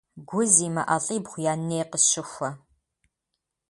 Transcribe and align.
Гу 0.27 0.39
зимыӀэ 0.53 0.97
лӀибгъу 1.03 1.41
я 1.51 1.53
ней 1.67 1.85
къысщыхуэ. 1.91 2.49